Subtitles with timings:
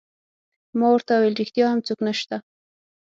[0.79, 2.35] ما ورته وویل: ریښتیا هم څوک نشته؟